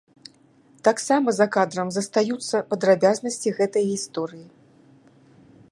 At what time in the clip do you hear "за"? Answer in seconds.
1.39-1.47